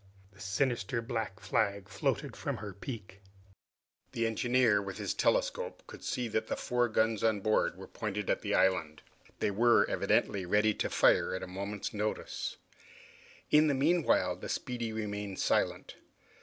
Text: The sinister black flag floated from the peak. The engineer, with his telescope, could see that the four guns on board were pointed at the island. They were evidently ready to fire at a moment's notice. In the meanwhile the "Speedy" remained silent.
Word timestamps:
The 0.33 0.39
sinister 0.39 0.99
black 0.99 1.39
flag 1.39 1.87
floated 1.87 2.35
from 2.35 2.55
the 2.55 2.73
peak. 2.73 3.21
The 4.13 4.25
engineer, 4.25 4.81
with 4.81 4.97
his 4.97 5.13
telescope, 5.13 5.83
could 5.85 6.03
see 6.03 6.27
that 6.29 6.47
the 6.47 6.55
four 6.55 6.89
guns 6.89 7.23
on 7.23 7.41
board 7.41 7.77
were 7.77 7.85
pointed 7.87 8.27
at 8.27 8.41
the 8.41 8.55
island. 8.55 9.03
They 9.37 9.51
were 9.51 9.85
evidently 9.87 10.43
ready 10.43 10.73
to 10.73 10.89
fire 10.89 11.35
at 11.35 11.43
a 11.43 11.47
moment's 11.47 11.93
notice. 11.93 12.57
In 13.51 13.67
the 13.67 13.75
meanwhile 13.75 14.35
the 14.35 14.49
"Speedy" 14.49 14.91
remained 14.91 15.37
silent. 15.37 15.93